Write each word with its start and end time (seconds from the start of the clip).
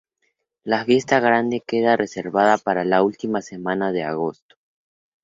La 0.63 0.83
fiesta 0.83 1.19
grande 1.19 1.61
queda 1.61 1.95
reservada 1.95 2.57
para 2.57 2.83
la 2.83 3.03
última 3.03 3.43
semana 3.43 3.91
de 3.91 4.01
agosto. 4.01 4.55